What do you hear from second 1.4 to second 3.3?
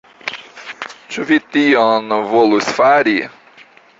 tion volus fari?